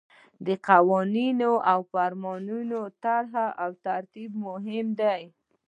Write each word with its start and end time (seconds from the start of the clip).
د 0.45 0.47
قوانینو 0.69 1.51
او 1.71 1.79
فرمانونو 1.91 2.79
طرح 3.03 3.33
او 3.63 3.69
ترتیب 3.85 4.31
مهم 4.47 4.87
دي. 5.01 5.21